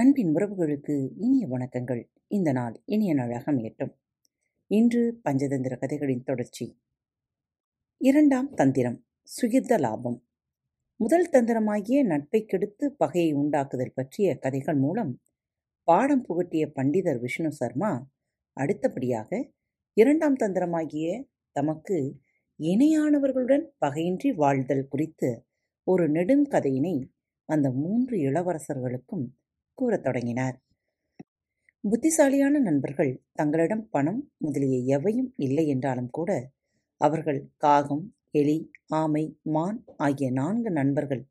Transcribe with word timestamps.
அன்பின் 0.00 0.34
உறவுகளுக்கு 0.34 1.08
இனிய 1.16 1.48
வணக்கங்கள். 1.48 2.10
இந்த 2.26 2.52
நாள் 2.52 2.82
இனிய 2.84 3.14
நாளாக 3.14 3.52
அமையட்டும். 3.52 3.90
இன்று 4.66 5.20
பஞ்சதந்திர 5.24 5.78
கதைகளின் 5.78 6.22
தொடர்ச்சி. 6.22 6.78
இரண்டாம் 7.96 8.54
தந்திரம் 8.54 9.04
சுகிர்த 9.42 9.78
லாபம். 9.78 10.26
முதல் 10.96 11.28
தந்திரமாகிய 11.32 12.04
நட்பை 12.04 12.44
கெடுத்து 12.44 12.92
பகையை 12.92 13.34
உண்டாக்குதல் 13.34 13.92
பற்றிய 13.94 14.38
கதைகள் 14.38 14.76
மூலம் 14.76 15.20
பாடம் 15.82 16.24
புகட்டிய 16.28 16.72
பண்டிதர் 16.74 17.18
விஷ்ணு 17.18 17.52
சர்மா 17.52 18.10
அடுத்தபடியாக 18.52 19.50
இரண்டாம் 19.92 20.36
தந்திரமாகிய 20.36 21.24
தமக்கு 21.52 22.20
இணையானவர்களுடன் 22.58 23.66
பகையின்றி 23.80 24.34
வாழ்தல் 24.34 24.88
குறித்து 24.88 25.46
ஒரு 25.84 26.08
நெடுங்கதையினை 26.10 27.10
அந்த 27.44 27.70
மூன்று 27.70 28.16
இளவரசர்களுக்கும் 28.16 29.28
கூறத் 29.80 30.04
தொடங்கினார். 30.04 30.56
புத்திசாலியான 31.84 32.58
நண்பர்கள் 32.58 33.12
தங்களிடம் 33.32 33.84
பணம் 33.90 34.20
முதலிய 34.36 34.98
எவையும் 34.98 35.30
இல்லை 35.36 35.64
என்றாலும் 35.66 36.10
கூட 36.10 36.30
அவர்கள் 37.00 37.40
காகம் 37.56 38.04
எலி 38.30 38.56
ஆமை 38.94 39.24
மான் 39.46 39.78
ஆகிய 39.96 40.28
நான்கு 40.30 40.70
நண்பர்கள் 40.70 41.22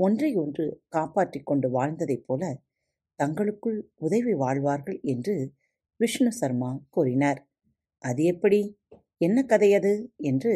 ஒன்றை 0.00 0.30
ஒன்று 0.34 0.64
காப்பாற்றிக் 0.88 1.46
கொண்டு 1.46 1.68
வாழ்ந்ததைப் 1.70 2.24
போல 2.26 2.42
தங்களுக்குள் 3.18 3.78
உதவி 3.96 4.34
வாழ்வார்கள் 4.34 4.98
என்று 5.02 5.34
விஷ்ணு 6.00 6.32
சர்மா 6.32 6.70
கூறினார். 6.90 7.40
அது 8.04 8.22
எப்படி? 8.24 8.60
என்ன 9.20 9.38
கதை 9.42 9.70
அது? 9.74 9.92
என்று 10.22 10.52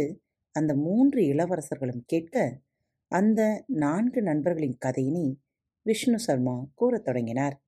அந்த 0.56 0.72
மூன்று 0.77 1.20
இளவரசர்களும் 1.22 2.05
கேட்க 2.06 2.36
அந்த 3.12 3.41
நான்கு 3.66 4.20
நண்பர்களின் 4.22 4.78
கதையினை 4.84 5.27
விஷ்ணு 5.82 6.18
சர்மா 6.18 6.66
கூறத் 6.74 7.04
தொடங்கினார். 7.04 7.62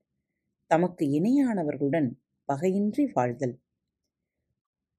தமக்கு 0.66 1.06
இணையானவர்களுடன் 1.06 2.08
பகையின்றி 2.48 3.10
வாழ்தல். 3.12 3.60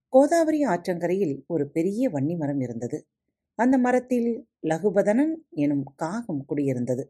கோதாவரி 0.10 0.64
ஆற்றங்கரையில் 0.64 1.44
ஒரு 1.48 1.70
பெரிய 1.70 2.10
வன்னி 2.10 2.38
மரம் 2.38 2.60
இருந்தது. 2.60 3.08
அந்த 3.56 3.78
மரத்தில் 3.78 4.48
லகுபதனன் 4.68 5.34
எனும் 5.50 5.84
காகம் 5.96 6.46
குடியிருந்தது. 6.50 7.04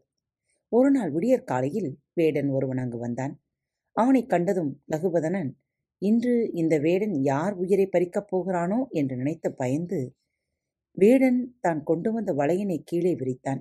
ஒரு 0.68 0.90
நாள் 0.90 1.10
விடியற் 1.10 1.46
காலையில் 1.46 1.98
வேடன் 2.12 2.48
ஒருவன் 2.48 2.76
அங்கு 2.76 2.98
வந்தான். 2.98 3.40
அவனை 3.92 4.26
கண்டதும் 4.26 4.82
லகுபதனன் 4.90 5.50
இன்று 5.98 6.50
இந்த 6.52 6.78
வேடன் 6.78 7.14
யார் 7.22 7.52
உயிரை 7.52 7.86
பறிக்கப் 7.86 8.36
போகிறானோ? 8.36 8.88
என்று 8.90 9.16
நினைத்து 9.16 9.54
பயந்து 9.54 10.16
வேடன் 10.92 11.56
தான் 11.60 11.82
கொண்டு 11.82 12.12
வந்த 12.12 12.34
வளையனை 12.34 12.78
கீழே 12.84 13.14
விரித்தான். 13.14 13.60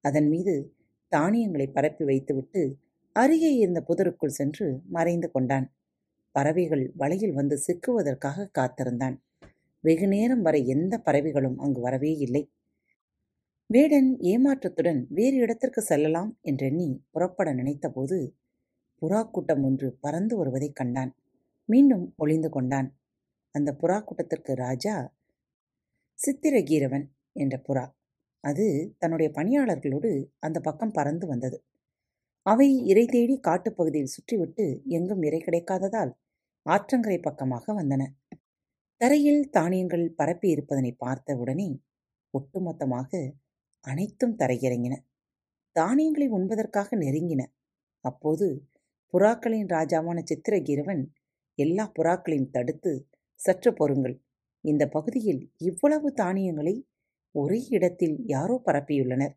அதன் 0.00 0.28
மீது 0.28 0.74
தானியங்களை 1.08 1.66
பரப்பி 1.66 2.04
வைத்துவிட்டு 2.04 2.76
அருகே 3.12 3.54
இருந்த 3.54 3.84
புதருக்குள் 3.88 4.36
சென்று 4.38 4.80
மறைந்து 4.88 5.30
கொண்டான். 5.30 5.74
பறவைகள் 6.30 6.92
வலையில் 6.96 7.32
வந்து 7.32 7.60
சிக்குவதற்காக 7.66 8.50
காத்திருந்தான். 8.50 9.22
வெகு 9.80 10.08
நேரம் 10.08 10.42
வரை 10.42 10.66
எந்த 10.66 10.98
பறவைகளும் 10.98 11.58
அங்கு 11.58 11.80
வரவே 11.80 12.16
இல்லை. 12.16 12.50
வேடன் 13.66 14.16
ஏமாற்றத்துடன் 14.18 15.06
வேறு 15.08 15.36
இடத்திற்கு 15.36 15.82
செல்லலாம் 15.82 16.38
என்றெண்ணி 16.40 17.04
புறப்பட 17.10 17.54
நினைத்தபோது 17.54 18.34
புறா 19.02 19.30
கூட்டம் 19.30 19.64
ஒன்று 19.64 19.96
பறந்து 20.00 20.36
வருவதைக் 20.36 20.76
கண்டான். 20.76 21.16
மீண்டும் 21.64 22.14
ஒளிந்து 22.16 22.48
கொண்டான். 22.48 22.98
அந்த 23.50 23.76
புறா 23.80 24.04
கூட்டத்திற்கு 24.04 24.54
ராஜா 24.54 25.14
சித்திரகீரவன் 26.18 27.06
என்ற 27.32 27.62
புறா. 27.68 27.94
அது 28.40 28.94
தன்னுடைய 28.98 29.28
பணியாளர்களோடு 29.34 30.10
அந்த 30.38 30.60
பக்கம் 30.60 30.92
பறந்து 30.92 31.26
வந்தது. 31.26 31.58
அவை 32.42 32.84
இறை 32.84 33.04
தேடி 33.06 33.40
காட்டுப்பகுதியில் 33.40 34.14
சுற்றிவிட்டு 34.16 34.64
எங்கும் 34.88 35.22
இறை 35.22 35.40
கிடைக்காததால் 35.40 36.12
ஆற்றங்கரை 36.66 37.18
பக்கமாக 37.20 37.74
வந்தன. 37.74 38.02
தரையில் 39.00 39.50
தானியங்கள் 39.50 40.14
பரப்பி 40.14 40.48
இருப்பதனை 40.48 40.92
பார்த்த 40.96 41.36
உடனே 41.36 41.68
ஒட்டுமொத்தமாக 42.34 43.10
அனைத்தும் 43.84 44.36
தரையிறங்கின. 44.36 44.94
தானியங்களை 45.72 46.28
உண்பதற்காக 46.28 46.88
நெருங்கின. 46.96 47.42
அப்போது 48.00 48.46
புறாக்களின் 49.14 49.68
ராஜாவான 49.70 50.18
சித்திரகீரவன் 50.22 51.02
எல்லா 51.58 51.84
புறாக்களையும் 51.98 52.50
தடுத்து 52.50 52.92
சற்று 53.40 53.72
பொறுங்கள் 53.72 54.16
இந்த 54.64 54.88
பகுதியில் 54.88 55.42
இவ்வளவு 55.56 56.12
தானியங்களை 56.12 56.74
ஒரே 57.36 57.58
இடத்தில் 57.68 58.16
யாரோ 58.26 58.56
பரப்பியுள்ளனர். 58.66 59.34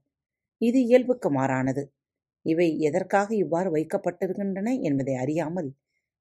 இது 0.62 0.80
இயல்புக்கு 0.86 1.30
மாறானது. 1.32 1.84
இவை 2.46 2.68
எதற்காக 2.80 3.30
இவ்வாறு 3.36 3.70
வைக்கப்பட்டிருக்கின்றன 3.72 4.70
என்பதை 4.82 5.16
அறியாமல் 5.16 5.70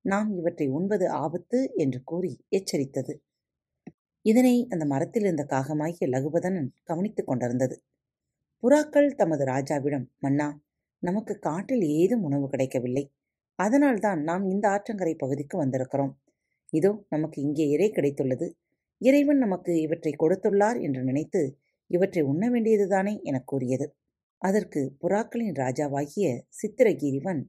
நாம் 0.05 0.31
இவற்றை 0.37 0.67
உண்பது 0.69 1.07
ஆபத்து 1.23 1.59
என்று 1.77 2.01
கூறி 2.05 2.33
எச்சரித்தது. 2.59 3.15
இதனை 4.25 4.55
அந்த 4.69 4.85
மரத்தில் 4.85 5.23
இருந்த 5.23 5.45
காகமாகிய 5.45 6.07
லகுபதனன் 6.09 6.71
கவனித்துக் 6.83 7.29
கொண்டிருந்தது. 7.29 7.77
புறாக்கள் 8.63 9.09
தமது 9.15 9.43
ராஜாவிடம் 9.45 10.07
மன்னா 10.19 10.49
நமக்கு 11.03 11.35
காட்டில் 11.39 11.85
ஏதும் 11.99 12.25
உணவு 12.29 12.47
கிடைக்கவில்லை. 12.49 13.05
அதனால்தான் 13.59 14.21
நாம் 14.21 14.45
இந்த 14.45 14.65
ஆற்றங்கரை 14.69 15.15
பகுதிக்கு 15.17 15.57
வந்திருக்கிறோம். 15.59 16.13
இதோ 16.73 16.91
நமக்கு 17.09 17.39
இங்கே 17.43 17.67
இறை 17.69 17.89
கிடைத்துள்ளது. 17.91 18.47
இறைவன் 19.01 19.39
நமக்கு 19.39 19.73
இவற்றை 19.81 20.13
கொடுத்துள்ளார் 20.19 20.79
என்று 20.81 21.01
நினைத்து 21.03 21.43
இவற்றை 21.89 22.23
உண்ண 22.23 22.51
வேண்டியதுதானே 22.51 23.23
எனக் 23.23 23.47
கூறியது. 23.47 23.97
அதற்கு 24.39 24.97
புறாக்களின் 25.03 25.53
ராஜாவாகிய 25.53 26.41
சித்திரகிரிவன் 26.49 27.43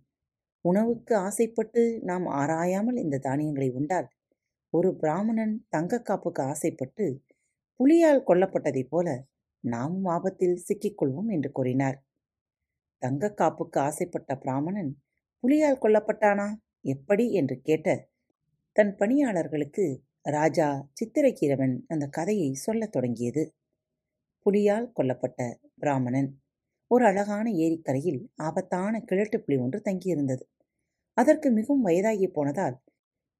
உணவுக்கு 0.61 1.16
ஆசைப்பட்டு 1.16 2.00
நாம் 2.01 2.25
ஆராயாமல் 2.25 2.97
இந்த 2.97 3.17
தானியங்களை 3.17 3.69
உண்டால் 3.69 4.07
ஒரு 4.69 4.95
பிராமணன் 4.95 5.66
தங்க 5.69 6.01
காப்புக்கு 6.09 6.41
ஆசைப்பட்டு 6.41 7.23
புலியால் 7.75 8.23
கொல்லப்பட்டதைப் 8.27 8.88
போல 8.89 9.25
நாமும் 9.59 10.03
ஆபத்தில் 10.03 10.63
சிக்கிக்கொள்வோம் 10.67 11.27
என்று 11.27 11.51
கூறினார். 11.51 12.03
தங்க 12.97 13.33
காப்புக்கு 13.38 13.77
ஆசைப்பட்ட 13.77 14.35
பிராமணன் 14.35 15.01
புலியால் 15.39 15.79
கொல்லப்பட்டானா? 15.81 16.53
எப்படி? 16.81 17.31
என்று 17.31 17.59
கேட்ட 17.59 18.09
தன் 18.71 18.95
பணியாளர்களுக்கு 18.95 20.03
ராஜா 20.21 20.89
சித்திரக்கீரவன் 20.94 21.85
அந்த 21.88 22.07
கதையை 22.07 22.53
சொல்லத் 22.53 22.91
தொடங்கியது. 22.91 23.53
புலியால் 24.45 24.91
கொல்லப்பட்ட 24.97 25.39
பிராமணன். 25.73 26.29
ஒரு 26.88 27.05
அழகான 27.05 27.51
ஏரிக்கரையில் 27.51 28.22
ஆபத்தான 28.35 29.01
கிழட்டு 29.01 29.41
புலி 29.41 29.57
ஒன்று 29.57 29.79
தங்கியிருந்தது. 29.85 30.44
அதற்கு 31.13 31.51
மிகவும் 31.51 31.85
வயதாகி 31.85 32.27
போனதால் 32.27 32.77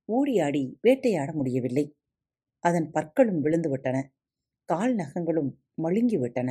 ஓடியாடி 0.10 0.64
வேட்டையாட 0.82 1.34
முடியவில்லை. 1.34 1.86
அதன் 2.64 2.92
பற்களும் 2.92 3.44
விழுந்துவிட்டன. 3.44 3.98
கால் 4.70 4.96
நகங்களும் 4.96 5.52
மழுங்கிவிட்டன. 5.84 6.50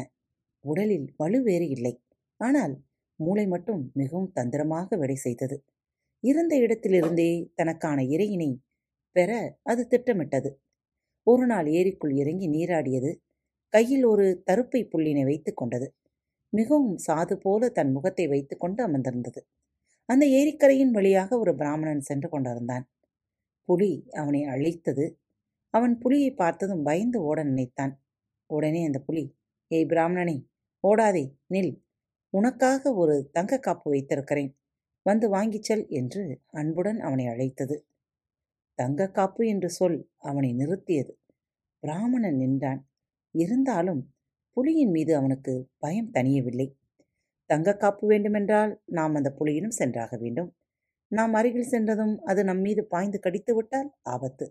உடலில் 0.65 1.15
வலுவேறு 1.19 1.67
இல்லை. 1.69 1.95
ஆனால் 2.37 2.75
மூளை 3.21 3.47
மட்டும் 3.47 3.91
மிகவும் 3.95 4.33
தந்திரமாக 4.33 4.97
வேலை 4.97 5.15
செய்தது. 5.15 5.57
இருந்த 6.25 6.57
இடத்திலிருந்தே 6.57 7.31
தனக்கான 7.55 7.99
இறையினை 8.03 8.51
பெற 9.17 9.59
அது 9.63 9.87
திட்டமிட்டது. 9.87 10.51
ஒரு 11.23 11.47
நாள் 11.47 11.67
ஏரிக்குள் 11.67 12.15
இறங்கி 12.17 12.47
நீராடியது 12.49 13.11
கையில் 13.69 14.05
ஒரு 14.05 14.43
தருப்பை 14.43 14.85
புள்ளினை 14.85 15.25
வைத்துக் 15.25 15.57
கொண்டது. 15.57 15.95
மிகவும் 16.49 16.97
சாது 17.07 17.35
போல 17.35 17.69
தன் 17.69 17.93
முகத்தை 17.93 18.27
வைத்துக்கொண்டு 18.27 18.89
அமர்ந்திருந்தது. 18.89 19.41
அந்த 20.05 20.27
ஏரிக்கரையின் 20.27 20.91
வழியாக 20.91 21.39
ஒரு 21.39 21.55
பிராமணன் 21.55 22.01
சென்று 22.01 22.29
கொண்டிருந்தான். 22.29 22.91
புலி 23.65 24.09
அவனை 24.11 24.45
அழைத்தது. 24.45 25.19
அவன் 25.75 25.99
புலியை 25.99 26.31
பார்த்ததும் 26.35 26.83
பயந்து 26.83 27.23
ஓட 27.23 27.43
நினைத்தான். 27.43 28.01
உடனே 28.47 28.85
அந்த 28.85 28.99
புலி 28.99 29.37
ஏய் 29.69 29.87
பிராமணனே 29.87 30.37
ஓடாதே 30.89 31.25
நில். 31.55 31.83
உனக்காக 32.31 32.95
ஒரு 32.95 33.29
தங்க 33.33 33.59
காப்பு 33.59 33.91
வைத்திருக்கிறேன். 33.91 34.57
வந்து 35.03 35.29
வாங்கிச் 35.29 35.63
செல் 35.63 35.87
என்று 35.89 36.41
அன்புடன் 36.47 37.01
அவனை 37.01 37.27
அழைத்தது. 37.27 37.87
தங்க 38.75 39.11
காப்பு 39.11 39.47
என்று 39.47 39.71
சொல் 39.71 40.11
அவனை 40.17 40.55
நிறுத்தியது. 40.55 41.13
பிராமணன் 41.79 42.37
நின்றான். 42.37 42.81
இருந்தாலும் 43.39 44.03
புலியின் 44.57 44.93
மீது 44.97 45.13
அவனுக்கு 45.17 45.53
பயம் 45.79 46.13
தணியவில்லை. 46.15 46.67
தங்க 47.51 47.75
காப்பு 47.77 48.05
வேண்டுமென்றால் 48.07 48.73
நாம் 48.91 49.15
அந்த 49.15 49.31
புலியிடம் 49.39 49.79
சென்றாக 49.81 50.13
வேண்டும். 50.17 50.51
நாம் 51.13 51.35
அருகில் 51.35 51.71
சென்றதும் 51.73 52.15
அது 52.25 52.41
நம் 52.45 52.63
மீது 52.67 52.83
பாய்ந்து 52.85 53.19
கடித்து 53.19 53.53
விட்டால் 53.55 53.89
ஆபத்து. 54.15 54.47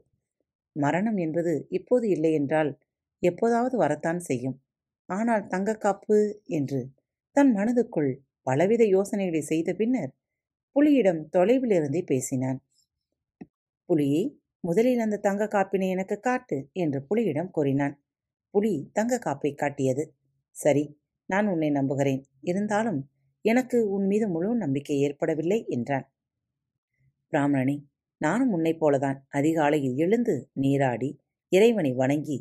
மரணம் 0.76 1.18
என்பது 1.18 1.54
இப்போது 1.70 2.06
இல்லை 2.10 2.32
என்றால் 2.34 2.72
எப்போதாவது 3.24 3.76
வரத்தான் 3.78 4.22
செய்யும். 4.22 4.58
ஆனால் 5.10 5.44
தங்கக்காப்பு 5.48 6.18
என்று 6.50 6.82
தன் 7.36 7.52
மனதுக்குள் 7.58 8.12
பலவித 8.48 8.84
யோசனைகளை 8.88 9.42
செய்த 9.44 9.70
பின்னர் 9.74 10.12
புலியிடம் 10.76 11.22
தொலைவில் 11.30 11.76
இருந்தே 11.78 12.02
பேசினான். 12.04 12.60
புலியை 13.90 14.24
முதலில் 14.64 15.04
அந்த 15.06 15.20
தங்க 15.20 15.44
காப்பினை 15.48 15.88
எனக்கு 15.90 16.18
காட்டு 16.20 16.58
என்று 16.74 17.00
புலியிடம் 17.10 17.52
கூறினான். 17.52 17.96
புலி 18.54 18.90
தங்க 18.94 19.20
காப்பை 19.20 19.52
காட்டியது. 19.56 20.04
சரி 20.56 20.84
நான் 21.30 21.48
உன்னை 21.48 21.70
நம்புகிறேன். 21.70 22.22
இருந்தாலும் 22.42 23.00
எனக்கு 23.46 23.90
உன் 23.90 24.06
மீது 24.06 24.28
முழு 24.30 24.56
நம்பிக்கை 24.56 25.00
ஏற்படவில்லை 25.00 25.66
என்றான். 25.68 26.06
பிராமணனே 27.34 27.78
நானும் 28.22 28.52
உன்னைப் 28.52 28.86
போலதான். 28.86 29.18
அதிகாலையில் 29.30 29.96
எழுந்து 29.96 30.36
நீராடி 30.54 31.10
இறைவனை 31.52 31.94
வணங்கி 31.94 32.38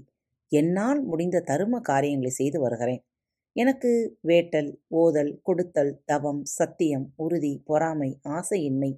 என்னால் 0.52 1.00
முடிந்த 1.04 1.44
தரும 1.46 1.80
காரியங்களை 1.80 2.30
செய்து 2.30 2.60
வருகிறேன். 2.60 3.02
எனக்கு 3.56 4.18
வேட்டல் 4.24 4.70
ஓதல் 4.96 5.32
கொடுத்தல் 5.42 5.92
தவம் 6.04 6.42
சத்தியம் 6.44 7.12
உறுதி 7.16 7.52
பொறாமை 7.64 8.10
ஆசையின்மை 8.28 8.90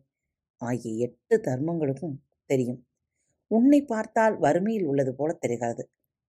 ஆகிய 0.62 1.06
எட்டு 1.06 1.37
தர்மங்களுக்கும் 1.44 2.16
தெரியும். 2.50 2.81
உன்னை 3.50 3.81
பார்த்தால் 3.84 4.38
வறுமையில் 4.38 4.87
உள்ளது 4.87 5.14
போல 5.14 5.32
தெரிகிறது. 5.32 5.82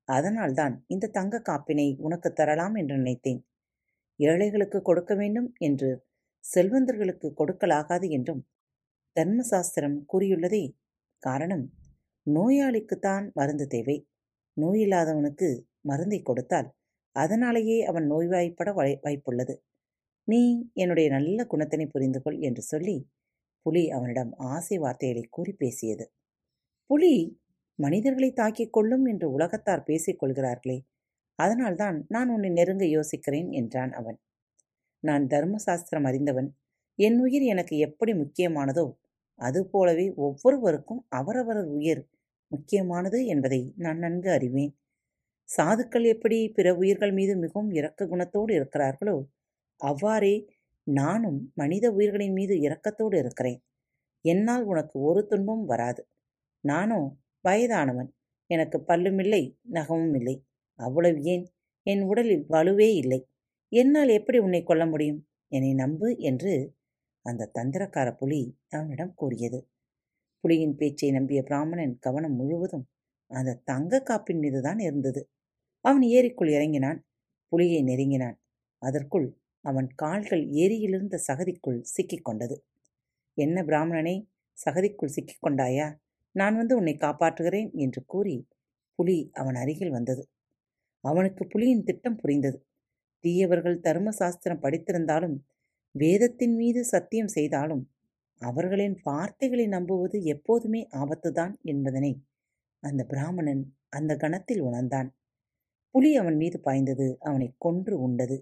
அதனால்தான் 0.09 0.75
இந்த 0.87 1.11
தங்க 1.17 1.41
காப்பினை 1.49 1.89
உனக்கு 2.07 2.29
தரலாம் 2.33 2.75
என்று 2.75 2.95
நினைத்தேன். 2.97 3.41
ஏழைகளுக்கு 4.21 4.79
கொடுக்க 4.83 5.13
வேண்டும் 5.15 5.49
என்று 5.59 5.91
செல்வந்தர்களுக்கு 6.45 7.29
கொடுக்கலாகாது 7.41 8.07
என்றும் 8.09 8.43
தர்மசாஸ்திரம் 9.17 9.99
கூறியுள்ளதே. 10.13 10.65
காரணம் 11.23 11.65
நோயாளிக்குத்தான் 12.27 13.25
மருந்து 13.33 13.67
தேவை. 13.67 13.97
நோயில்லாதவனுக்கு 14.57 15.49
மருந்தை 15.81 16.21
கொடுத்தால் 16.23 16.69
அதனாலேயே 17.17 17.79
அவன் 17.85 18.07
நோய்வாய்ப்பட 18.13 18.71
வாய் 18.73 19.01
வாய்ப்புள்ளது. 19.05 19.55
நீ 20.29 20.41
என்னுடைய 20.73 21.09
நல்ல 21.11 21.39
குணத்தினை 21.53 21.87
புரிந்து 21.87 22.21
கொள் 22.23 22.39
என்று 22.39 22.63
சொல்லி 22.63 22.97
புலி 23.67 23.83
அவனிடம் 23.91 24.33
ஆசை 24.53 24.77
வார்த்தைகளை 24.79 25.25
கூறி 25.31 25.53
பேசியது. 25.53 26.05
புலி 26.91 27.15
மனிதர்களை 27.79 28.31
தாக்கிக் 28.33 28.73
கொள்ளும் 28.73 29.05
என்று 29.07 29.27
உலகத்தார் 29.31 29.85
பேசிக் 29.85 30.21
கொள்கிறார்களே 30.21 30.79
அதனால்தான் 31.39 31.99
நான் 32.09 32.31
உன்னை 32.31 32.51
நெருங்க 32.51 32.85
யோசிக்கிறேன் 32.89 33.51
என்றான் 33.53 33.93
அவன். 33.93 34.19
நான் 35.03 35.25
தர்மசாஸ்திரம் 35.27 36.07
அறிந்தவன். 36.11 36.49
என் 36.99 37.19
உயிர் 37.21 37.45
எனக்கு 37.45 37.75
எப்படி 37.87 38.13
முக்கியமானதோ 38.15 38.87
அதுபோலவே 39.39 40.07
ஒவ்வொருவருக்கும் 40.19 41.03
அவரவரது 41.11 41.71
உயிர் 41.79 42.03
முக்கியமானது 42.51 43.19
என்பதை 43.27 43.61
நான் 43.77 43.99
நன்கு 43.99 44.31
அறிவேன். 44.31 44.73
சாதுக்கள் 45.49 46.07
எப்படி 46.15 46.39
பிற 46.57 46.69
உயிர்கள் 46.75 47.13
மீது 47.13 47.35
மிகவும் 47.37 47.71
இரக்க 47.79 48.07
குணத்தோடு 48.07 48.53
இருக்கிறார்களோ 48.59 49.17
அவ்வாறே 49.81 50.35
நானும் 50.87 51.41
மனித 51.55 51.87
உயிர்களின் 51.93 52.35
மீது 52.35 52.55
இரக்கத்தோடு 52.61 53.17
இருக்கிறேன். 53.19 53.61
என்னால் 54.25 54.65
உனக்கு 54.65 54.97
ஒரு 55.03 55.21
துன்பம் 55.27 55.65
வராது. 55.67 56.03
நானோ 56.65 57.01
வயதானவன். 57.45 58.11
எனக்கு 58.47 58.79
பல்லுமில்லை 58.89 59.43
நகமும் 59.63 60.15
இல்லை. 60.15 60.45
அவ்வளவு 60.79 61.23
ஏன்? 61.23 61.45
என் 61.83 62.03
உடலில் 62.03 62.45
வலுவே 62.49 62.89
இல்லை. 62.95 63.29
என்னால் 63.73 64.09
எப்படி 64.09 64.39
உன்னை 64.39 64.63
கொல்ல 64.63 64.87
முடியும்? 64.87 65.29
என்னை 65.49 65.75
நம்பு 65.75 66.19
என்று 66.19 66.75
அந்த 67.23 67.51
தந்திரக்கார 67.55 68.17
புலி 68.17 68.59
அவனிடம் 68.69 69.15
கூறியது. 69.15 69.69
புலியின் 70.45 70.77
பேச்சை 70.77 71.11
நம்பிய 71.11 71.43
பிராமணன் 71.43 71.99
கவனம் 71.99 72.35
முழுவதும் 72.35 72.89
அந்த 73.27 73.61
தங்க 73.65 74.03
காப்பின் 74.11 74.39
மீதுதான் 74.39 74.79
இருந்தது. 74.79 75.31
அவன் 75.85 76.03
ஏரிக்குள் 76.03 76.51
இறங்கினான். 76.51 77.07
புலியை 77.49 77.83
நெருங்கினான். 77.83 78.41
அதற்குள் 78.83 79.37
அவன் 79.65 79.89
கால்கள் 79.95 80.45
ஏரியிலிருந்த 80.47 81.19
சகதிக்குள் 81.27 81.81
சிக்கிக் 81.81 82.25
கொண்டது 82.25 82.65
என்ன 83.35 83.63
பிராமணனே 83.63 84.15
சகதிக்குள் 84.59 85.15
சிக்கிக்கொண்டாயா? 85.17 85.97
நான் 86.39 86.57
வந்து 86.57 86.75
உன்னை 86.77 86.95
காப்பாற்றுகிறேன் 86.97 87.71
என்று 87.77 88.01
கூறி 88.05 88.37
புலி 88.99 89.19
அவன் 89.33 89.55
அருகில் 89.55 89.91
வந்தது. 89.91 90.23
அவனுக்கு 91.05 91.43
புலியின் 91.45 91.85
திட்டம் 91.85 92.17
புரிந்தது. 92.17 92.59
தீயவர்கள் 93.25 93.79
தர்ம 93.81 94.09
சாஸ்திரம் 94.11 94.63
படித்திருந்தாலும் 94.63 95.37
வேதத்தின் 95.95 96.55
மீது 96.57 96.81
சத்தியம் 96.85 97.33
செய்தாலும் 97.37 97.85
அவர்களின் 98.41 98.97
வார்த்தைகளை 99.05 99.67
நம்புவது 99.67 100.19
எப்போதுமே 100.25 100.83
ஆபத்துதான் 100.97 101.55
என்பதனை 101.65 102.13
அந்த 102.83 103.03
பிராமணன் 103.05 103.63
அந்த 103.89 104.13
கணத்தில் 104.17 104.63
உணர்ந்தான். 104.63 105.09
புலி 105.95 106.11
அவன் 106.17 106.37
மீது 106.37 106.59
பாய்ந்தது 106.61 107.07
அவனை 107.21 107.49
கொன்று 107.59 107.95
உண்டது. 108.01 108.37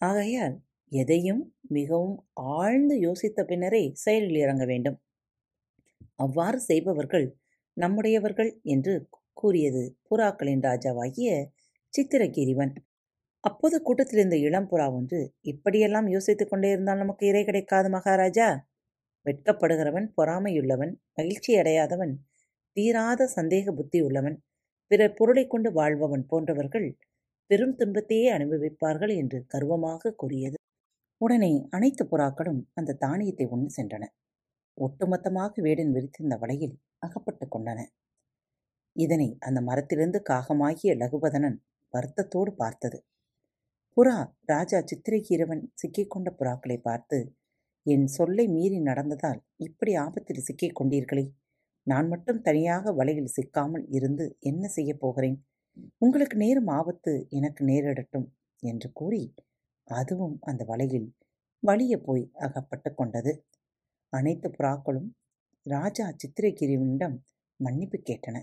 ஆகையால் 0.00 0.56
எதையும் 0.92 1.42
மிகவும் 1.68 2.16
ஆழ்ந்து 2.54 2.94
யோசித்த 3.06 3.40
பின்னரே 3.44 3.82
செயலில் 3.94 4.38
இறங்க 4.40 4.64
வேண்டும். 4.64 4.98
அவ்வாறு 6.20 6.58
செய்பவர்கள் 6.68 7.26
நம்முடையவர்கள் 7.76 8.50
என்று 8.74 8.94
கூறியது 9.36 9.82
புறாக்களின் 10.08 10.64
ராஜாவாகிய 10.64 11.30
சித்திரகிரிவன். 11.94 12.72
அப்போது 13.44 13.76
கூட்டத்திலிருந்த 13.82 14.36
இளம் 14.38 14.68
புறா 14.70 14.86
ஒன்று 14.92 15.20
இப்படியெல்லாம் 15.44 16.08
யோசித்துக் 16.08 16.50
கொண்டே 16.50 16.70
இருந்தால் 16.70 16.98
நமக்கு 16.98 17.24
இறை 17.26 17.42
கிடைக்காது 17.44 17.88
மகாராஜா 17.90 18.48
வெட்கப்படுகிறவன் 19.26 20.08
பொறாமையுள்ளவன் 20.16 20.92
மகிழ்ச்சி 21.14 21.52
அடையாதவன் 21.56 22.14
தீராத 22.76 23.28
சந்தேக 23.36 23.72
புத்தி 23.72 23.98
உள்ளவன் 24.00 24.36
பிறர் 24.90 25.16
பொருளை 25.18 25.44
கொண்டு 25.46 25.70
வாழ்பவன் 25.72 26.24
போன்றவர்கள் 26.26 26.88
பெரும் 27.50 27.76
துன்பத்தையே 27.76 28.28
அனுபவிப்பார்கள் 28.30 29.12
என்று 29.16 29.38
கர்வமாக 29.46 30.12
கூறியது. 30.14 30.56
உடனே 31.20 31.52
அனைத்து 31.70 32.04
புறாக்களும் 32.04 32.60
அந்த 32.74 32.96
தானியத்தை 33.02 33.46
உண்டு 33.48 33.70
சென்றன. 33.76 34.04
ஒட்டுமொத்தமாக 34.80 35.62
வேடன் 35.66 35.92
விரித்திருந்த 35.92 36.36
வலையில் 36.38 36.76
அகப்பட்டு 36.98 37.46
கொண்டன. 37.46 37.80
இதனை 38.96 39.28
அந்த 39.38 39.58
மரத்திலிருந்து 39.60 40.18
காகமாகிய 40.30 40.92
லகுபதனன் 40.94 41.58
வருத்தத்தோடு 41.94 42.52
பார்த்தது. 42.54 42.98
புறா 43.96 44.16
ராஜா 44.44 44.78
சித்திரைகீரவன் 44.80 45.62
சிக்கிக்கொண்ட 45.74 46.28
புறாக்களை 46.30 46.78
பார்த்து 46.80 47.18
என் 47.86 48.06
சொல்லை 48.06 48.44
மீறி 48.48 48.78
நடந்ததால் 48.80 49.40
இப்படி 49.56 49.92
ஆபத்தில் 49.96 50.46
சிக்கிக் 50.48 50.78
கொண்டீர்களே 50.80 51.24
நான் 51.86 52.08
மட்டும் 52.08 52.40
தனியாக 52.40 52.92
வலையில் 52.92 53.34
சிக்காமல் 53.36 53.84
இருந்து 53.88 54.24
என்ன 54.40 54.64
செய்யப் 54.68 55.00
போகிறேன்? 55.00 55.38
உங்களுக்கு 55.98 56.36
நேரும் 56.36 56.70
ஆபத்து 56.78 57.12
எனக்கு 57.30 57.62
நேரிடட்டும் 57.64 58.26
என்று 58.62 58.88
கூறி 58.92 59.22
அதுவும் 59.88 60.36
அந்த 60.40 60.62
வலையில் 60.64 61.08
வலிய 61.62 61.94
போய் 61.98 62.24
அகப்பட்டு 62.38 62.90
கொண்டது. 62.94 63.32
அனைத்து 64.12 64.48
புறாக்களும் 64.58 65.08
ராஜா 65.66 66.06
சித்திரகிரிவனிடம் 66.10 67.16
மன்னிப்பு 67.56 67.98
கேட்டன. 67.98 68.36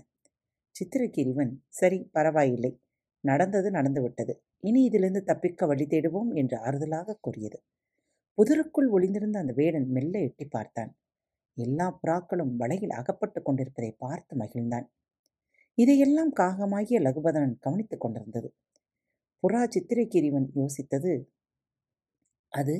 சித்திரகிரிவன் 0.76 1.52
சரி 1.68 2.08
பரவாயில்லை. 2.12 2.82
நடந்தது 3.24 3.70
நடந்துவிட்டது. 3.70 4.42
இனி 4.58 4.84
இதிலிருந்து 4.84 5.24
தப்பிக்க 5.24 5.66
வழி 5.66 5.86
தேடுவோம் 5.86 6.30
என்று 6.34 6.56
ஆறுதலாக 6.58 7.18
கூறியது. 7.20 7.62
புதருக்குள் 8.38 8.88
ஒளிந்திருந்த 8.90 9.38
அந்த 9.38 9.52
வேடன் 9.52 9.88
மெல்ல 9.90 10.20
எட்டி 10.20 10.44
பார்த்தான். 10.44 10.96
எல்லா 11.54 11.98
புறாக்களும் 12.02 12.52
வலையில் 12.56 12.90
அகப்பட்டு 12.90 13.42
கொண்டிருப்பதை 13.42 13.90
பார்த்து 13.98 14.36
மகிழ்ந்தான். 14.36 14.86
இதையெல்லாம் 15.74 16.32
காகமாகிய 16.34 16.98
லகுபதனன் 17.00 17.56
கவனித்துக் 17.58 18.00
கொண்டிருந்தது. 18.00 18.54
புறா 19.42 19.62
சித்திரகிரிவன் 19.68 20.48
யோசித்தது 20.54 21.12
அது 22.52 22.74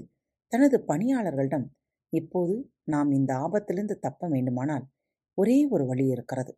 தனது 0.53 0.85
பணியாளர்களிடம் 0.89 1.67
இப்போது 2.13 2.55
நாம் 2.85 3.11
இந்த 3.11 3.33
ஆபத்திலிருந்து 3.37 3.97
தப்ப 3.99 4.29
வேண்டுமானால் 4.29 4.87
ஒரே 5.39 5.59
ஒரு 5.71 5.85
வழி 5.87 6.07
இருக்கிறது. 6.07 6.53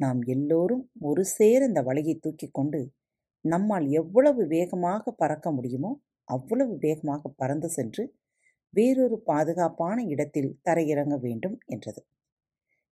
நாம் 0.00 0.20
எல்லோரும் 0.26 0.84
ஒரு 1.00 1.22
சேர 1.36 1.60
இந்த 1.66 1.80
வலையை 1.82 2.14
தூக்கி 2.18 2.48
கொண்டு 2.50 2.80
நம்மால் 3.44 3.86
எவ்வளவு 3.90 4.42
வேகமாக 4.46 5.12
பறக்க 5.12 5.48
முடியுமோ 5.50 5.90
அவ்வளவு 6.28 6.74
வேகமாக 6.76 7.22
பறந்து 7.36 7.68
சென்று 7.68 8.02
வேறொரு 8.74 9.16
பாதுகாப்பான 9.22 9.98
இடத்தில் 10.04 10.56
தரையிறங்க 10.68 11.14
வேண்டும் 11.18 11.56
என்றது. 11.66 12.00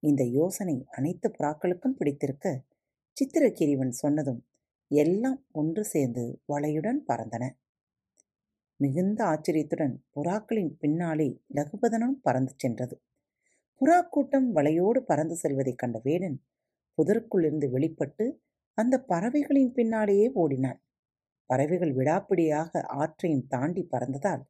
இந்த 0.02 0.22
யோசனை 0.30 0.76
அனைத்து 0.90 1.28
புறாக்களுக்கும் 1.28 1.96
பிடித்திருக்க 1.98 2.46
சித்திரக்கிரிவன் 3.16 3.94
சொன்னதும் 4.02 4.40
எல்லாம் 4.90 5.40
ஒன்று 5.52 5.82
சேர்ந்து 5.84 6.24
வலையுடன் 6.52 7.00
பறந்தன. 7.08 7.44
மிகுந்த 8.80 9.24
ஆச்சரியத்துடன் 9.24 10.04
புறாக்களின் 10.14 10.72
பின்னாலே 10.78 11.42
லகுபதனம் 11.54 12.16
பறந்து 12.22 12.54
சென்றது. 12.56 13.02
புறா 13.80 14.08
கூட்டம் 14.08 14.56
வலையோடு 14.56 15.00
பறந்து 15.00 15.36
செல்வதைக் 15.36 15.78
கண்ட 15.78 16.00
வேடன் 16.02 16.42
புதருக்குள்ளிருந்து 16.98 17.70
வெளிப்பட்டு 17.70 18.42
அந்த 18.74 19.00
பறவைகளின் 19.00 19.72
பின்னாலேயே 19.72 20.30
ஓடினான். 20.32 20.82
பறவைகள் 21.46 21.94
விடாப்பிடியாக 21.94 22.80
ஆற்றையும் 22.82 23.46
தாண்டி 23.46 23.82
பறந்ததால் 23.90 24.44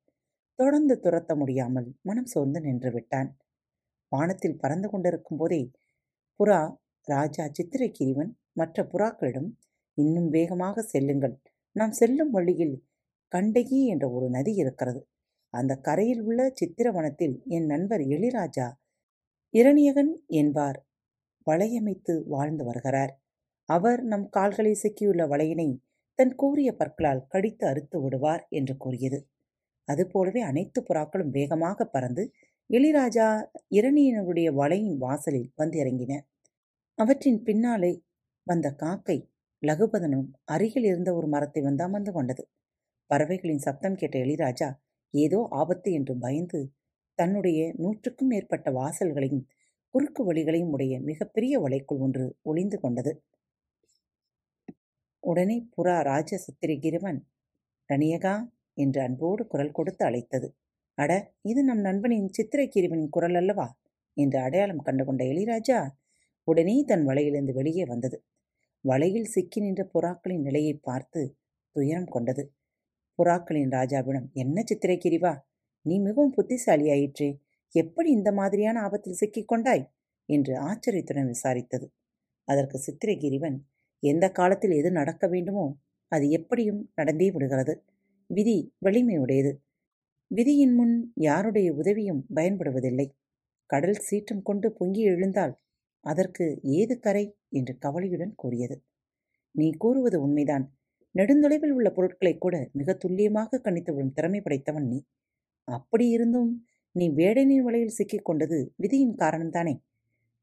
தொடர்ந்து 0.55 1.01
துரத்த 1.03 1.37
முடியாமல் 1.37 1.97
மனம் 2.03 2.27
சோர்ந்து 2.27 2.61
நின்று 2.61 2.91
விட்டான். 2.93 3.37
வானத்தில் 4.09 4.59
பறந்து 4.59 4.89
கொண்டிருக்கும் 4.91 5.39
போதே 5.39 5.73
புறா 6.41 6.77
ராஜா 7.09 7.45
சித்திரகிரிவன் 7.45 8.33
மற்ற 8.53 8.83
புறாக்களிடம் 8.83 9.51
இன்னும் 9.95 10.29
வேகமாக 10.29 10.83
செல்லுங்கள். 10.83 11.41
நாம் 11.73 11.93
செல்லும் 11.93 12.31
வழியில் 12.31 12.88
கண்டகி 13.33 13.87
என்ற 13.87 14.05
ஒரு 14.11 14.27
நதி 14.31 14.53
இருக்கிறது. 14.55 15.01
அந்த 15.55 15.73
கரையில் 15.77 16.21
உள்ள 16.21 16.41
சித்திரவனத்தில் 16.61 17.37
என் 17.49 17.67
நண்பர் 17.67 18.05
எளிராஜா 18.07 18.67
இரணியகன் 19.55 20.13
என்பார். 20.27 20.79
வளையமைத்து 21.47 22.15
வாழ்ந்து 22.27 22.65
வருகிறார். 22.65 23.13
அவர் 23.69 24.01
நம் 24.03 24.27
கால்களை 24.29 24.73
சிக்கியுள்ள 24.83 25.23
வலையினை 25.29 25.69
தன் 26.19 26.35
கூறிய 26.35 26.73
பற்களால் 26.73 27.27
கடித்து 27.29 27.65
அறுத்து 27.67 28.01
விடுவார் 28.01 28.47
என்று 28.51 28.75
கூறியது. 28.77 29.19
அதுபோலவே 29.89 30.41
அனைத்து 30.41 30.81
புறாக்களும் 30.83 31.29
வேகமாக 31.29 31.85
பறந்து 31.85 32.23
எளிராஜா 32.71 33.27
இரணியனுடைய 33.71 34.49
வலையின் 34.53 34.99
வாசலில் 34.99 35.51
வந்து 35.57 35.77
இறங்கின 35.79 36.13
அவற்றின் 36.99 37.41
பின்னாலே 37.43 37.93
வந்த 38.47 38.69
காக்கை 38.75 39.19
லகுபதனும் 39.63 40.27
அருகில் 40.45 40.85
இருந்த 40.85 41.11
ஒரு 41.15 41.27
மரத்தை 41.27 41.61
வந்து 41.63 41.83
அமர்ந்து 41.85 42.13
கொண்டது. 42.13 42.43
பறவைகளின் 43.11 43.59
சத்தம் 43.59 43.95
கேட்ட 43.95 44.17
எளிராஜா 44.19 44.69
ஏதோ 45.15 45.39
ஆபத்து 45.51 45.93
என்று 45.93 46.15
பயந்து 46.19 46.61
தன்னுடைய 47.19 47.61
நூற்றுக்கும் 47.77 48.29
மேற்பட்ட 48.29 48.71
வாசல்களையும் 48.71 49.45
குறுக்கு 49.95 50.23
வழிகளையும் 50.25 50.69
உடைய 50.69 51.01
மிகப்பெரிய 51.01 51.55
வலைக்குள் 51.61 51.99
ஒன்று 51.99 52.25
ஒளிந்து 52.43 52.79
கொண்டது. 52.81 53.13
உடனே 55.23 55.57
புறா 55.77 55.97
ராஜ 56.03 56.31
கிருவன் 56.83 57.21
ரணியகா 57.91 58.35
என்று 58.75 59.01
அன்போடு 59.03 59.47
குரல் 59.47 59.73
கொடுத்து 59.73 60.05
அழைத்தது. 60.05 60.49
அட 60.99 61.35
இது 61.43 61.65
நம் 61.65 61.81
நண்பனின் 61.81 62.29
சித்திரக்கிரிவனின் 62.29 63.11
குரல் 63.11 63.35
அல்லவா? 63.35 63.67
என்று 64.17 64.39
அடையாளம் 64.39 64.83
கண்டுகொண்ட 64.83 65.23
எளிராஜா 65.25 65.79
உடனே 66.49 66.85
தன் 66.85 67.05
வலையிலிருந்து 67.05 67.53
வெளியே 67.53 67.85
வந்தது. 67.85 68.17
வலையில் 68.85 69.25
சிக்கி 69.25 69.61
நின்ற 69.61 69.83
புறாக்களின் 69.95 70.41
நிலையை 70.41 70.75
பார்த்து 70.79 71.21
துயரம் 71.77 72.07
கொண்டது. 72.07 72.43
புறாக்களின் 73.19 73.71
ராஜாவிடம் 73.71 74.33
என்ன 74.33 74.63
சித்திரைக்கிரிவா 74.63 75.39
நீ 75.83 75.99
மிகவும் 75.99 76.35
புத்திசாலியாயிற்றே 76.37 77.39
எப்படி 77.69 78.11
இந்த 78.11 78.33
மாதிரியான 78.33 78.81
ஆபத்தில் 78.81 79.13
சிக்கிக் 79.13 79.49
கொண்டாய்? 79.49 79.91
என்று 80.27 80.59
ஆச்சரியத்துடன் 80.59 81.27
விசாரித்தது. 81.27 81.87
அதற்கு 82.45 82.79
சித்திரகிரிவன் 82.79 83.59
எந்த 84.01 84.31
காலத்தில் 84.31 84.71
எது 84.71 84.91
நடக்க 84.91 85.27
வேண்டுமோ 85.27 85.79
அது 86.09 86.31
எப்படியும் 86.31 86.91
நடந்தே 86.95 87.31
விடுகிறது. 87.31 87.85
விதி 88.27 88.75
வலிமையுடையது. 88.85 89.57
விதியின் 90.27 90.75
முன் 90.75 91.13
யாருடைய 91.15 91.73
உதவியும் 91.73 92.27
பயன்படுவதில்லை. 92.35 93.11
கடல் 93.67 93.95
சீற்றம் 93.95 94.43
கொண்டு 94.43 94.73
பொங்கி 94.73 95.01
எழுந்தால் 95.01 95.59
அதற்கு 96.01 96.59
ஏது 96.63 96.99
கரை? 96.99 97.37
என்று 97.49 97.79
கவலையுடன் 97.79 98.35
கூறியது. 98.35 98.85
நீ 99.51 99.71
கூறுவது 99.71 100.23
உண்மைதான். 100.23 100.78
நெடுந்தொலைவில் 101.19 101.73
உள்ள 101.73 101.89
பொருட்களை 101.91 102.39
கூட 102.39 102.69
மிக 102.73 102.95
துல்லியமாக 102.95 103.61
கணித்துவிடும் 103.65 104.15
திறமை 104.15 104.41
படைத்தவன் 104.41 104.87
நீ. 104.87 104.99
அப்படி 105.69 106.09
இருந்தும் 106.09 106.51
நீ 106.95 107.07
வேடனின் 107.11 107.65
வலையில் 107.65 107.97
சிக்கிக் 107.99 108.25
கொண்டது 108.25 108.59
விதியின் 108.77 109.17
காரணம்தானே 109.17 109.75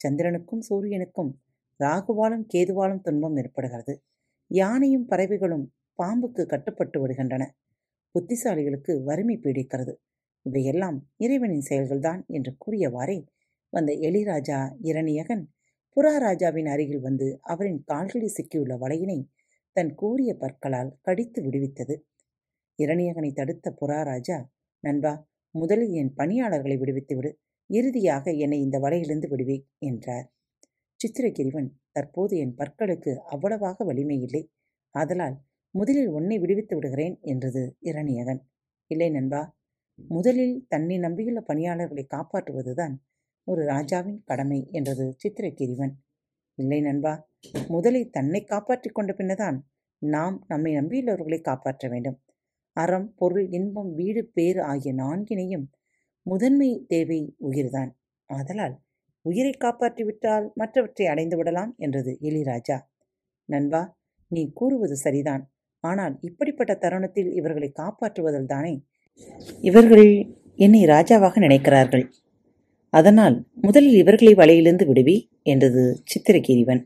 சந்திரனுக்கும் 0.01 0.63
சூரியனுக்கும் 0.70 1.32
ராகுவாலும் 1.79 2.46
கேதுவாலும் 2.53 3.01
துன்பம் 3.01 3.38
ஏற்படுகிறது. 3.38 3.94
யானையும் 4.51 5.05
பறவைகளும் 5.05 5.65
பாம்புக்கு 6.00 6.44
கட்டுப்பட்டு 6.46 6.98
விடுகின்றன. 7.01 7.44
புத்திசாலிகளுக்கு 8.15 8.94
வறுமை 9.03 9.36
பீடிக்கிறது. 9.38 9.94
இவையெல்லாம் 10.46 10.98
இறைவனின் 11.17 11.65
செயல்கள்தான் 11.70 12.22
என்று 12.27 12.51
கூறியவாறே 12.63 13.17
வந்த 13.74 13.91
எளிராஜா 14.08 14.60
இரணியகன் 14.82 15.44
புறாராஜாவின் 15.98 16.70
அருகில் 16.74 17.00
வந்து 17.00 17.27
அவரின் 17.41 17.82
கால்களில் 17.86 18.36
சிக்கியுள்ள 18.38 18.74
வலையினை 18.77 19.20
தன் 19.75 19.96
கூறிய 19.96 20.32
பற்களால் 20.36 20.91
கடித்து 21.01 21.39
விடுவித்தது. 21.41 21.96
இரணியகனை 22.79 23.32
தடுத்த 23.34 23.72
புறாராஜா 23.72 24.38
நண்பா 24.84 25.13
முதலில் 25.55 25.94
என் 25.94 26.13
பணியாளர்களை 26.13 26.77
விடுவித்து 26.77 27.13
விடு 27.15 27.32
இறுதியாக 27.70 28.32
என்னை 28.36 28.58
இந்த 28.62 28.77
வலையிலிருந்து 28.79 29.27
விடுவே 29.27 29.58
என்றார். 29.79 30.25
சித்திரகிரிவன் 31.00 31.70
தற்போது 31.91 32.38
என் 32.38 32.55
பற்களுக்கு 32.55 33.12
அவ்வளவாக 33.25 33.84
வலிமை 33.84 34.17
இல்லை. 34.22 34.44
ஆதலால் 34.96 35.36
முதலில் 35.75 36.08
உன்னை 36.08 36.38
விடுவித்து 36.39 36.75
விடுகிறேன் 36.75 37.15
என்றது 37.22 37.63
இரணியகன். 37.79 38.41
இல்லை 38.91 39.10
நண்பா. 39.10 39.41
முதலில் 40.10 40.55
தன்னை 40.67 41.00
நம்பியுள்ள 41.00 41.39
பணியாளர்களை 41.41 42.05
காப்பாற்றுவதுதான் 42.15 42.96
ஒரு 43.48 43.62
ராஜாவின் 43.65 44.22
கடமை 44.24 44.60
என்றது 44.72 45.05
சித்திரகிரிவன் 45.24 45.94
இல்லை 46.58 46.79
நண்பா. 46.82 47.13
முதலில் 47.67 48.09
தன்னை 48.09 48.43
காப்பாற்றிக் 48.43 48.95
கொண்ட 48.95 49.13
பின்னதான் 49.17 49.57
நாம் 50.01 50.45
நம்மை 50.47 50.71
நம்பியுள்ளவர்களை 50.75 51.41
காப்பாற்ற 51.41 51.87
வேண்டும். 51.87 52.17
அறம் 52.73 53.13
பொருள் 53.15 53.45
இன்பம் 53.49 53.91
வீடு 53.93 54.21
பேறு 54.33 54.61
ஆகிய 54.63 54.93
நான்கினையும் 54.93 55.65
முதன்மை 56.21 56.85
தேவை 56.87 57.35
உயிர்தான். 57.37 57.91
ஆதலால் 58.29 58.75
உயிரை 59.21 59.53
காப்பாற்றிவிட்டால் 59.59 60.45
மற்றவற்றை 60.53 61.05
அடைந்து 61.07 61.37
விடலாம் 61.37 61.75
என்றது 61.77 62.17
எலிராஜா. 62.21 62.77
நண்பா 63.49 63.97
நீ 64.31 64.51
கூறுவது 64.53 64.95
சரிதான். 64.95 65.43
ஆனால் 65.83 66.17
இப்படிப்பட்ட 66.21 66.73
தருணத்தில் 66.73 67.31
இவர்களை 67.31 67.71
காப்பாற்றுவதில் 67.81 68.45
தானே 68.45 68.73
இவர்கள் 69.61 70.07
என்னை 70.55 70.81
ராஜாவாக 70.85 71.39
நினைக்கிறார்கள். 71.39 72.05
அதனால் 72.89 73.35
முதலில் 73.61 73.95
இவர்களை 73.95 74.33
வலையிலிருந்து 74.33 74.85
விடுவி 74.85 75.15
என்றது 75.43 75.83
சித்திரகிரிவன். 76.11 76.81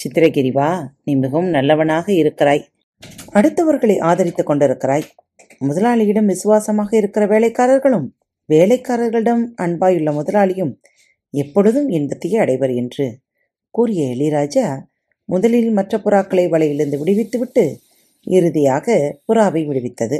சித்திரகிரி 0.00 0.52
வா 0.52 0.92
நீ 1.04 1.16
மிகவும் 1.16 1.48
நல்லவனாக 1.48 2.12
இருக்கிறாய். 2.12 2.68
அடுத்தவர்களை 3.32 3.98
ஆதரித்துக் 4.00 4.50
கொண்டிருக்கிறாய். 4.50 5.02
முதலாளியிடம் 5.58 6.26
விசுவாசமாக 6.26 6.96
இருக்கிற 6.96 7.26
வேலைக்காரர்களும் 7.26 8.06
வேலைக்காரர்களிடம் 8.48 9.42
அன்பாயுள்ள 9.62 10.10
முதலாளியும் 10.12 10.72
எப்பொழுதும் 11.30 11.88
இன்பத்தையே 11.88 12.38
அடைவர் 12.38 12.70
என்று 12.70 13.18
கூறிய 13.70 14.14
எளிராஜா 14.14 14.78
முதலில் 15.24 15.70
மற்ற 15.70 15.98
புறாக்களை 15.98 16.44
வலையிலிருந்து 16.48 16.98
விடுவித்துவிட்டு 17.04 17.64
இறுதியாக 18.22 19.18
புறாவை 19.28 19.62
விடுவித்தது. 19.68 20.18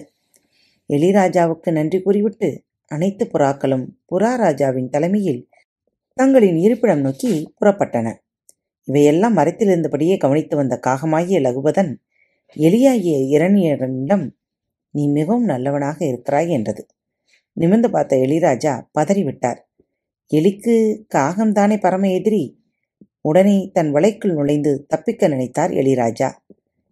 எளிராஜாவுக்கு 0.88 1.70
நன்றி 1.70 2.00
கூறிவிட்டு 2.00 2.62
அனைத்து 2.86 3.28
புறாக்களும் 3.32 3.86
புறா 4.10 4.36
ராஜாவின் 4.36 4.88
தலைமையில் 4.88 5.48
தங்களின் 6.14 6.56
இருப்பிடம் 6.56 7.00
நோக்கி 7.00 7.52
புறப்பட்டன. 7.60 8.14
இவையெல்லாம் 8.88 9.36
மரத்திலிருந்தபடியே 9.36 10.18
கவனித்து 10.18 10.56
வந்த 10.56 10.80
காகமாகிய 10.86 11.38
லகுபதன் 11.40 11.92
எலியாகிய 12.56 13.14
இரணியனிடம் 13.34 14.30
நீ 14.90 15.08
மிகவும் 15.08 15.44
நல்லவனாக 15.44 16.06
இருக்கிறாய் 16.06 16.48
என்றது. 16.48 16.86
நிமிர்ந்து 17.52 17.90
பார்த்த 17.90 18.16
எளிராஜா 18.16 18.88
பதறிவிட்டார். 18.98 19.58
எலிக்கு 20.32 21.04
காகம்தானே 21.14 21.80
பரம 21.80 22.10
எதிரி? 22.10 22.60
உடனே 23.20 23.70
தன் 23.72 23.94
வலைக்குள் 23.94 24.34
நுழைந்து 24.34 24.84
தப்பிக்க 24.88 25.28
நினைத்தார் 25.28 25.72
எளிராஜா 25.72 26.30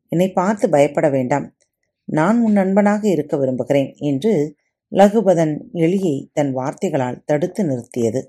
என்னை 0.09 0.33
பார்த்து 0.33 0.69
பயப்பட 0.69 1.09
வேண்டாம். 1.09 1.57
நான் 2.05 2.41
உன் 2.41 2.53
நண்பனாக 2.53 3.09
இருக்க 3.09 3.37
விரும்புகிறேன் 3.37 3.95
என்று 3.97 4.55
லகுபதன் 4.93 5.55
எலியை 5.73 6.27
தன் 6.33 6.53
வார்த்தைகளால் 6.53 7.23
தடுத்து 7.25 7.65
நிறுத்தியது. 7.65 8.21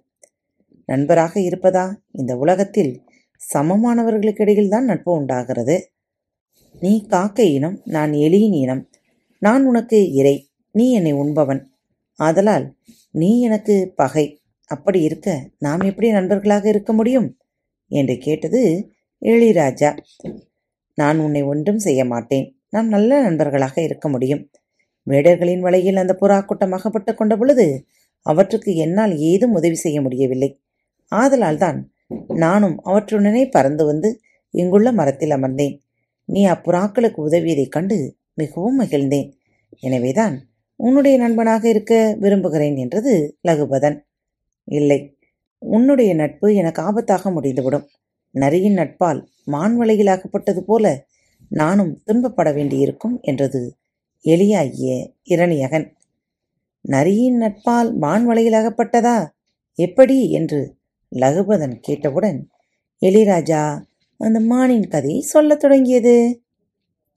நண்பராக 0.86 1.40
இருப்பதா? 1.40 1.86
இந்த 2.12 2.38
உலகத்தில் 2.38 3.05
சமமானவர்களுக்கிடையில் 3.54 4.68
தான் 4.68 4.86
நட்பு 4.86 5.12
உண்டாகிறது. 5.12 5.92
நீ 6.80 7.06
காக்கை 7.06 7.54
இனம் 7.54 7.82
நான் 7.86 8.12
எலியின் 8.12 8.54
இனம். 8.54 8.90
நான் 9.40 9.66
உனக்கு 9.66 10.12
இறை 10.12 10.50
நீ 10.72 10.92
என்னை 10.92 11.12
உண்பவன். 11.12 11.72
ஆதலால் 12.16 12.74
நீ 13.12 13.42
எனக்கு 13.42 13.94
பகை. 13.96 14.40
அப்படி 14.66 15.02
இருக்க 15.02 15.50
நாம் 15.60 15.80
எப்படி 15.80 16.12
நண்பர்களாக 16.12 16.70
இருக்க 16.70 16.94
முடியும்? 16.94 17.38
என்று 17.88 18.18
கேட்டது 18.18 18.92
எழிராஜா. 19.22 19.98
நான் 20.94 21.20
உன்னை 21.20 21.44
ஒன்றும் 21.44 21.80
செய்ய 21.80 22.06
மாட்டேன். 22.06 22.60
நாம் 22.70 22.88
நல்ல 22.88 23.22
நண்பர்களாக 23.22 23.82
இருக்க 23.82 24.10
முடியும். 24.10 24.52
வேடர்களின் 25.08 25.60
வலையில் 25.60 25.96
அந்த 25.96 26.18
புறா 26.22 26.46
கூட்டம் 26.46 26.72
அகப்பட்டு 26.72 27.16
கொண்ட 27.16 27.38
பொழுது 27.38 27.86
அவற்றுக்கு 28.22 28.76
என்னால் 28.76 29.18
ஏதும் 29.18 29.54
உதவி 29.54 29.76
செய்ய 29.76 30.02
முடியவில்லை. 30.02 30.62
ஆதலால் 31.12 31.58
தான் 31.58 31.94
நானும் 32.28 32.78
அவற்றுடனே 32.86 33.50
பறந்து 33.52 33.86
வந்து 33.86 34.22
இங்குள்ள 34.54 34.92
மரத்தில் 34.92 35.30
அமர்ந்தேன். 35.30 35.76
நீ 36.26 36.46
அப்புறாக்களுக்கு 36.46 37.20
உதவியதைக் 37.30 37.72
கண்டு 37.72 38.18
மிகவும் 38.34 38.80
மகிழ்ந்தேன். 38.80 39.32
எனவேதான் 39.80 40.36
உன்னுடைய 40.76 41.18
நண்பனாக 41.18 41.70
இருக்க 41.70 42.16
விரும்புகிறேன் 42.20 42.76
என்றது 42.76 43.38
லகுபதன். 43.48 43.98
இல்லை 44.64 45.18
உன்னுடைய 45.58 46.14
நட்பு 46.14 46.56
எனக்கு 46.56 46.82
ஆபத்தாக 46.82 47.32
முடிந்துவிடும். 47.32 47.86
நரியின் 48.36 48.78
நட்பால் 48.78 49.20
மான்வலையில் 49.48 50.10
ஆகப்பட்டது 50.10 50.62
போல 50.62 51.06
நானும் 51.50 52.02
துன்பப்பட 52.06 52.54
வேண்டியிருக்கும் 52.54 53.18
என்றது 53.22 53.62
எளியாகிய 54.26 55.12
இரணியகன். 55.24 55.88
நரியின் 56.82 57.38
நட்பால் 57.42 57.94
மான் 57.94 58.30
வலையிலாகப்பட்டதா 58.30 59.18
எப்படி 59.80 60.32
என்று 60.32 60.78
லகுபதன் 61.16 61.80
கேட்டவுடன் 61.80 62.50
எளிராஜா 63.02 63.84
அந்த 64.18 64.40
மானின் 64.40 64.88
கதையை 64.88 65.22
சொல்லத் 65.22 65.60
தொடங்கியது. 65.60 66.42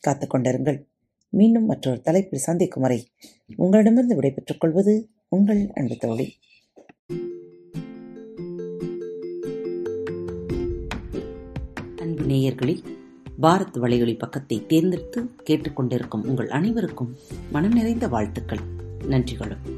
காத்து 0.00 0.26
கொண்டிருங்கள். 0.26 0.86
மீண்டும் 1.28 1.66
மற்றொரு 1.66 2.00
தலைப்பில் 2.00 2.40
சந்திக்கும் 2.40 2.82
வரை 2.82 3.10
உங்களிடமிருந்து 3.56 4.14
விடைபெற்றுக் 4.14 4.60
கொள்வது 4.60 5.08
உங்கள் 5.28 5.70
அன்பு 5.74 5.96
தோழி. 5.96 6.34
அன்பு 11.96 12.22
நேயர்களில் 12.22 12.84
பாரத் 13.42 13.76
வலையொலி 13.76 14.18
பக்கத்தை 14.18 14.66
தேர்ந்தெடுத்து 14.66 15.30
கேட்டுக்கொண்டிருக்கும் 15.50 16.26
உங்கள் 16.26 16.48
அனைவருக்கும் 16.48 17.16
மனம் 17.52 17.72
நிறைந்த 17.72 18.08
வாழ்த்துக்கள். 18.08 18.60
நன்றிகளும். 19.08 19.77